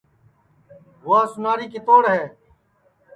بھوا 1.01 1.19
سُناری 1.31 1.67
کِتوڑ 1.73 2.03
ہے 2.13 2.21